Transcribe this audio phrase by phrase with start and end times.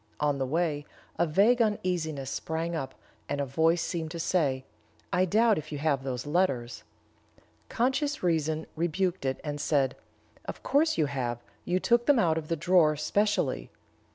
[0.19, 0.83] On the way,
[1.19, 2.95] a vague uneasiness sprang up,
[3.29, 4.65] and a voice seemed to say,
[5.13, 6.81] 'I doubt if you have those letters.'
[7.69, 9.95] Conscious reason rebuked it, and said,
[10.45, 13.69] 'Of course you have; you took them out of the drawer specially.'